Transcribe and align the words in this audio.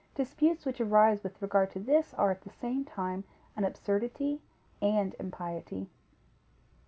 Disputes 0.15 0.65
which 0.65 0.81
arise 0.81 1.21
with 1.21 1.39
regard 1.43 1.69
to 1.69 1.79
this, 1.79 2.15
are 2.15 2.31
at 2.31 2.41
the 2.41 2.49
same 2.49 2.83
time 2.83 3.23
an 3.55 3.63
absurdity 3.63 4.41
and 4.81 5.15
impiety. 5.19 5.91